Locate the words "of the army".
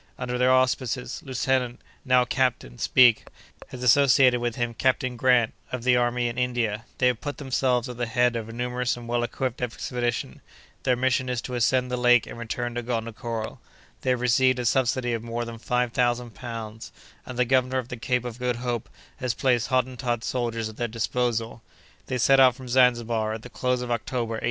5.71-6.27